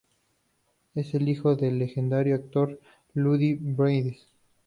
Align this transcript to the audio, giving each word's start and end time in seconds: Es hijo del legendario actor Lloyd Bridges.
Es 0.95 1.13
hijo 1.13 1.55
del 1.55 1.77
legendario 1.77 2.33
actor 2.33 2.81
Lloyd 3.13 3.59
Bridges. 3.61 4.25